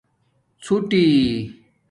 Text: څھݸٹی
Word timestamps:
څھݸٹی 0.63 1.05